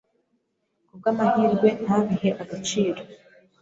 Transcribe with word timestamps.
ku 0.87 0.93
bw’amahirwe 0.97 1.69
ntabihe 1.83 2.29
agaciro 2.41 3.01